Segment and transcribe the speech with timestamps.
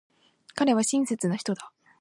[0.55, 1.71] 彼は親切な人だ。